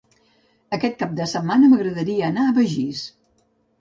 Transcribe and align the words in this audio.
Aquest 0.77 0.95
cap 1.01 1.13
de 1.19 1.27
setmana 1.33 1.69
m'agradaria 1.73 2.27
anar 2.33 2.47
a 2.53 2.57
Begís. 2.59 3.05